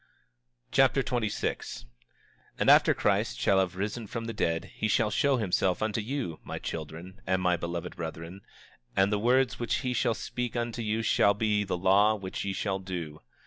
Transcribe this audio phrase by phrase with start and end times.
[0.71, 1.85] 2 Nephi Chapter 26 26:1
[2.57, 6.39] And after Christ shall have risen from the dead he shall show himself unto you,
[6.43, 8.41] my children, and my beloved brethren;
[8.95, 12.51] and the words which he shall speak unto you shall be the law which ye
[12.51, 13.19] shall do.